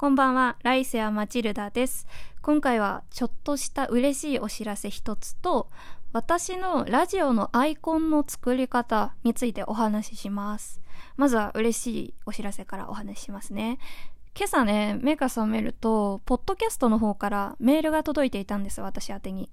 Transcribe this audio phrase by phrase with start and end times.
[0.00, 2.06] こんばんは、ライセア・マチルダです。
[2.40, 5.68] 今回はちょっとした嬉しいお知らせ一つと、
[6.14, 10.80] 私のラジオのアイコンの作り方についてお話しします。
[11.18, 13.78] まずは嬉しいお知らせからお話ししますね。
[14.34, 19.50] 今朝ね、目が覚めると、ポッドキャストの方からメールが届いていたんです、私宛に。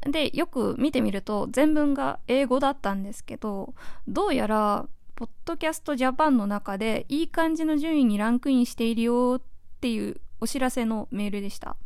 [0.00, 3.72] で、よく見てみると、全文が英語だったんですけど、
[4.08, 9.42] どうやら、ポッドキャストジャパンの中でいい感じの順位にランクインしているよっ
[9.86, 11.76] ていうお知らせのメールでした。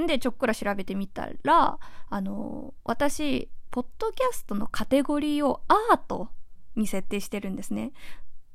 [0.00, 6.28] んで、ちょっくら調べてみたら、あの、私、ポッドキャストのカテゴリーをアート
[6.76, 7.90] に設定してるんですね。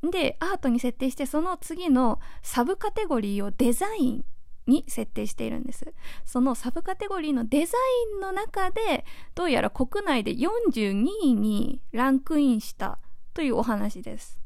[0.02, 4.26] で、アートに設定して、その次のサブカテゴリーをデザイン
[4.66, 5.94] に設定しているんです。
[6.24, 7.78] そのサブカテゴリーのデザ
[8.14, 9.06] インの中で、
[9.36, 12.98] どうやら国内で42位にランクインした
[13.34, 14.40] というお話です。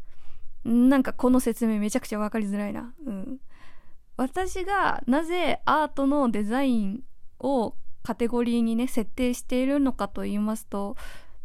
[0.66, 2.95] なんかこの説明めちゃくちゃわかりづらいな。
[3.06, 3.40] うん。
[4.18, 7.04] 私がなぜアートのデザイン
[7.40, 10.96] をカテゴリーにね、設定しているのかと言いますと、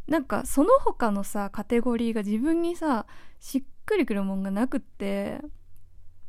[0.07, 3.07] なんかその他のさ、カテゴリーが自分にさ、
[3.41, 5.41] しっくりくるもんがなくって、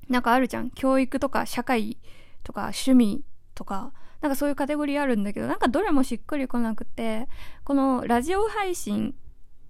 [0.09, 0.69] なんかあるじゃん。
[0.71, 1.97] 教育とか社会
[2.43, 3.23] とか趣味
[3.55, 7.27] とか、なんかそういうカテゴリーあるんだけど、なんかどれもしっくりこなくて、
[7.63, 9.15] このラジオ配信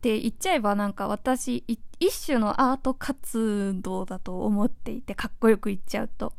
[0.03, 1.63] って言っちゃえばなんか私、
[1.97, 6.33] 一種のアート活動だと思っていて、かっこよく言っちゃうと。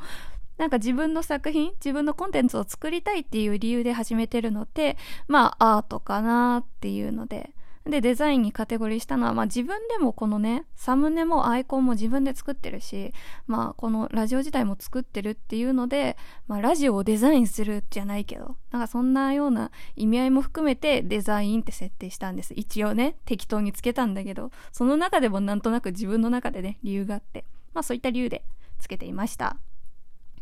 [0.59, 4.99] なんか自分の作品、自分のコンテンツを作りたいっていう理由で始めてるので、
[5.29, 7.55] まあアートかなっていうので、
[7.87, 13.13] で、デザインにカテゴリーしたのは、まあ自分でもこのね、サムネもアイコンも自分で作ってるし、
[13.47, 16.17] まあこのラジオ自体も作ってるっていうので、
[16.49, 22.55] まあラジオをデザインするじゃないけど、なんかそんなような意味合いも含めてデザインって設定したんです。
[22.57, 28.47] 一応ね、適当につけたんだけど、その中でもなんとなく自分の中でね、理由があって、まあそういった理由で
[28.79, 29.59] つけていました。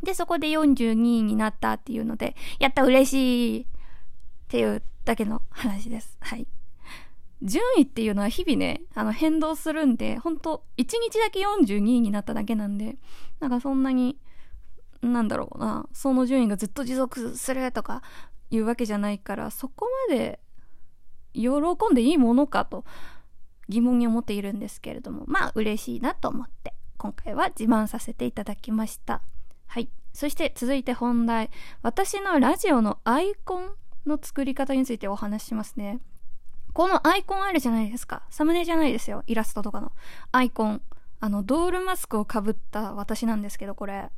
[0.05, 3.67] で、そこで42位になったっていうので、やった嬉しいっ
[4.47, 6.17] ていうだけの話です。
[6.21, 6.47] はい。
[7.42, 12.97] 順位っていうのは日々ね、あの変動するんで、ほんと、1日だけ42位になっただけなんで、
[13.41, 14.19] なんかそんなに、
[15.03, 18.03] なんだろうな、その順位がずっと持続するとか
[18.50, 20.38] いうわけじゃないから、そこまで
[21.34, 21.48] 喜
[21.91, 22.84] んでいいものかと
[23.69, 29.20] 疑問に思っているんですけれども、まあ嬉しいなと思って、今回は自慢させていただきました。
[29.66, 29.88] はい。
[30.12, 31.50] そして続いて本題。
[31.82, 33.70] 私のラジオのアイコン
[34.06, 36.00] の作り方についてお話ししますね。
[36.72, 38.22] このアイコンあるじゃないですか。
[38.31, 39.22] サムネじゃないですよ。
[39.27, 39.93] イラストとかの。
[40.33, 40.83] アイコン。
[41.21, 44.10] あの、ドールマスクをかぶった私なんですけど、これ。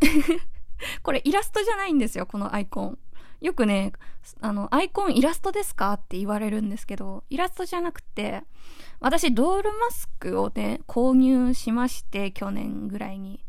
[1.02, 2.98] これイラストじゃないんですよ、このアイコン。
[3.40, 3.92] よくね、
[4.40, 5.94] あの、アイコンイラストですか？
[5.94, 8.44] って言われるんですけど、イラストじゃなくて、
[9.00, 13.44] 私、ドールマスクをね、購入しまして、去年ぐらいに。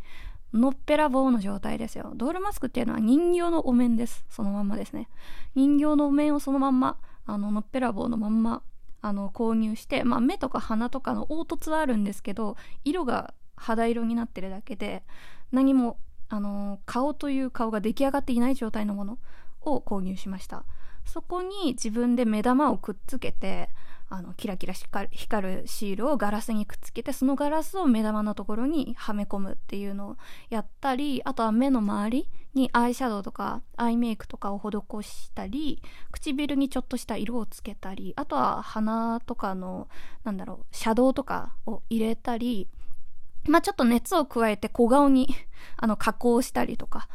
[0.53, 2.11] のっぺらぼうの状態ですよ。
[2.15, 4.23] ドールマスクっていうのは人形のお面です。
[4.29, 5.09] そのまんまですね。
[5.55, 8.63] 人形のお面をそのまんま、あの、のっぺらぼうのまんま、
[9.01, 15.03] あの、購入して、まあ、目とか鼻とかの凹凸はあるんですけど、色が肌色になってるだけで、
[15.51, 15.97] 何も、
[16.29, 19.17] あの、顔という顔が出来上がっていない状態のもの
[19.61, 20.65] を購入しました。
[21.05, 23.69] そこに自分で目玉をくっつけて、
[24.09, 25.07] あの、キラキラ光
[25.47, 30.17] るシールをガラスにくっつけて、そのガラスを目玉のところにはめ込むっていうのを
[30.49, 35.81] やったり、あとは目の周りにアイシャドウとかアイメイクとかを施したり、
[36.11, 39.87] 唇にちょっとした色をつけたり、あとは鼻とかの、
[40.23, 42.67] なんだろう、シャドウとかを入れたり、
[43.47, 45.27] まあちょっと熱を加えて小顔に、
[45.77, 47.09] あの、加工したりとか、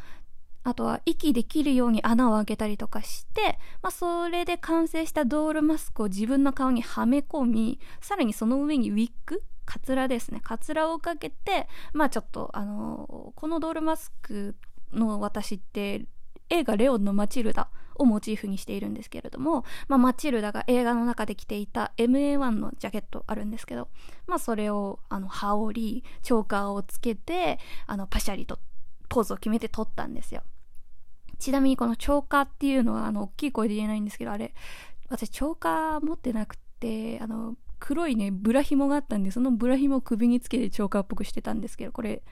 [0.63, 10.41] あとは息できるように穴を開けたりとかして、まあ、それで完成したドールマスクを自分の顔にはめ込み、さらにその上にウィッグカツラですね。
[10.43, 14.55] カツラをかけて、まあちょっと、あのーこのドールマスク
[14.93, 16.05] の私って、
[16.49, 23.89] 映画レオンのマチルダをモチーフにしているんですけれども、まあマチルダが映画の中で着ていた MA1 のジャケットあるんですけど、
[24.25, 28.59] まあそれを、あの、羽織り、チョーカーをつけて、あの、パシャリと
[29.09, 30.43] ポーズを決めて撮ったんですよ。
[31.37, 34.53] ちなみにこのチョーカーっていうのは、あの、大きい声で言えないんですけど、あれ、
[35.09, 42.23] 私、チョーカー持ってなくて、あの、黒いね、ブラ紐があったんで、そのブラ紐を首につけてチョーカーっぽくしてたんですけど、これ、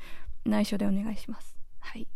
[0.45, 1.57] 内緒でお願いします。
[1.79, 2.07] はい。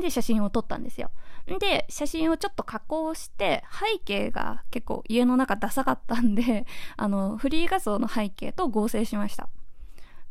[0.00, 1.10] で、写真を撮ったんですよ。
[1.58, 6.66] で、写真をちょっと加工して、背景が結構家の中ダサかったんで、
[6.96, 9.48] あの、フリー画像の背景と合成しました。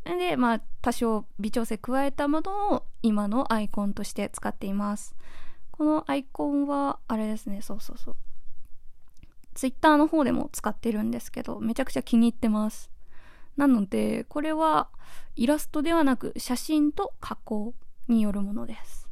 [0.04, 5.16] で、まあ、多少微調整加えたものを今のアイコンとして使っています。
[5.72, 8.16] このアイコンは、あれですね、そうそうそう。
[9.54, 12.90] ツイッターの方でも使ってるんですけど、めちゃくちゃ気に入ってます。
[13.56, 14.88] なので、これは
[15.34, 17.74] イラストではなく写真と加工
[18.06, 19.07] によるものです。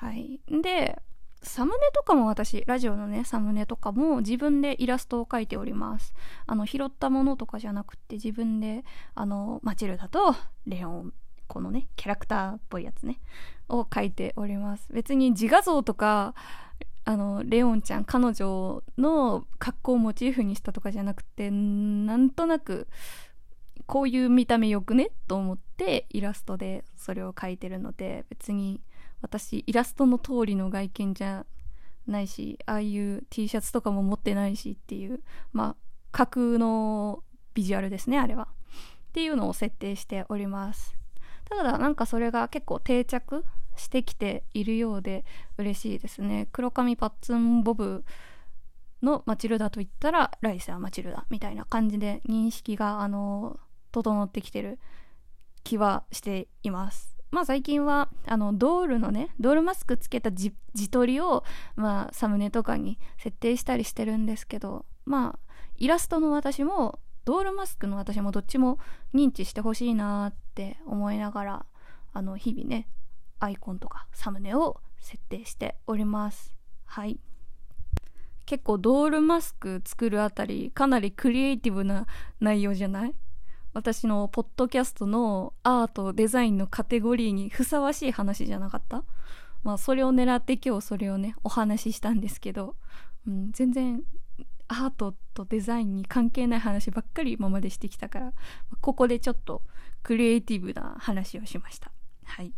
[0.00, 0.38] はい。
[0.62, 1.02] で、
[1.42, 6.14] サムネとかも私、ラジオのね、サムネとかも自分でイラストを描いております。
[6.46, 8.84] あの、拾ったものとかじゃなくて自分で、
[9.16, 10.36] あの、マチルダと
[10.66, 11.12] レオン、
[11.48, 13.18] このね、キャラクターっぽいやつね、
[13.68, 14.86] を描いております。
[14.92, 16.36] 別に自画像とか、
[17.04, 22.86] あの、レオンちゃん、彼女の格好をモチーフにしたとかじゃなくて、なんとなく、
[23.86, 28.80] こういう見た目よくねと思ってイラストでそれを描いてるので、別に
[29.20, 31.46] 私イラストの通りの外見じゃ
[32.06, 35.20] ないしああいう T シャツとかも持ってないしっていう
[35.52, 35.76] まあ
[36.10, 37.22] 架空の
[37.54, 38.48] ビジュアルですねあれは。
[39.08, 40.94] っていうのを設定しております。
[41.44, 43.44] ただなんかそれが結構定着
[43.76, 45.24] してきているようで
[45.56, 46.48] 嬉しいですね。
[46.52, 48.04] 黒髪パッツンボブ
[49.02, 53.58] のマチルダと言ったらライスはマチルダみたいな感じで認識があの
[53.92, 54.78] 整ってきてる
[55.64, 57.17] 気はしています。
[57.30, 60.52] まあ最近はあのドールのねドールマスクつけた自
[60.90, 61.44] 撮りを、
[61.76, 65.38] まあ、サムネとかに設定したりしてるんですけどまあ
[65.76, 68.78] イラストの私もドールマスクの私もどっちも
[69.14, 71.66] 認知してほしいなって思いながら
[72.14, 72.88] あの日々ね
[73.38, 76.52] アイコンとかサムネを設定しております。
[76.86, 77.20] はい。
[78.46, 82.06] 結構ドールマスク作るあたりかなりクリエイティブな
[82.40, 83.14] 内容じゃない？
[83.72, 89.04] 私のポッドキャストのアートデザインのカテゴリーにふさわしい話じゃなかった？
[89.62, 92.76] まあそれを狙って今日それをねお話ししたんですけど、
[93.26, 94.02] うん、全然
[94.68, 98.32] アートとデザインに関係ない話ばっかり今までしてきたから
[98.80, 99.62] ここでちょっと
[100.02, 101.90] クリエイティブな話をしました。
[102.24, 102.52] はい。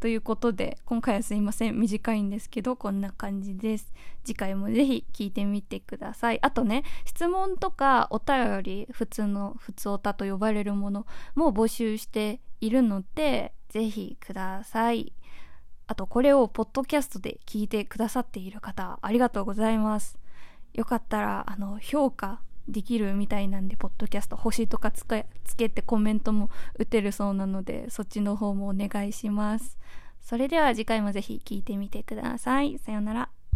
[0.00, 1.78] ということで、今回はすいません。
[1.78, 3.92] 短いんですけど、こんな感じです。
[4.24, 6.38] 次回もぜひ聞いてみてください。
[6.40, 15.12] あとね、質問とかお便り、普通の、普通おたと呼ばれるものも募集しているので、ぜひください。
[15.88, 20.16] あと、これをポッドキャストで聞いてくださっている方、ありがとうございます。
[20.74, 29.78] よかったら、あの、評価、できるみたいなんで、ポッドキャスト星とかつけてコメントも打てるそうなので、そっちの方もお願いします。
[30.20, 32.78] それでは次回もぜひ聴いてみてください。
[32.78, 33.37] さようなら。